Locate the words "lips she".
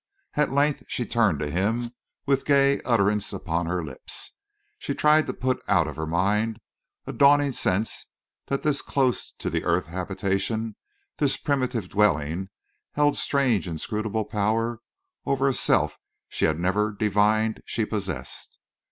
3.85-4.95